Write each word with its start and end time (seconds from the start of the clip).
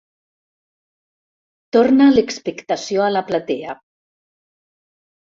Torna 1.75 2.07
l'expectació 2.15 3.03
a 3.07 3.09
la 3.11 3.23
platea. 3.27 3.75